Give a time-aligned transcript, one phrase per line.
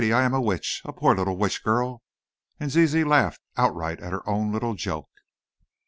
[0.03, 2.01] I am a witch, a poor little witch girl!"
[2.59, 5.11] and Zizi laughed outright at her own little joke.